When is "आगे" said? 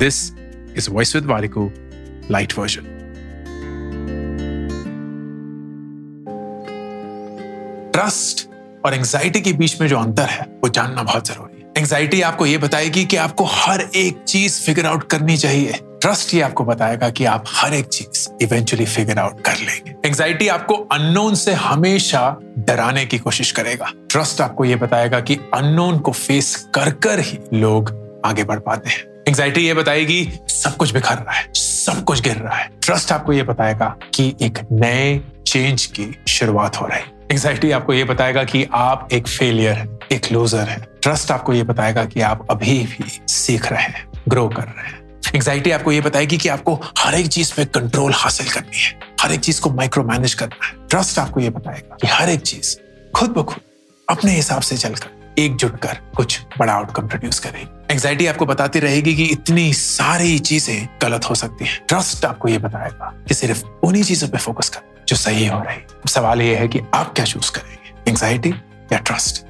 28.24-28.44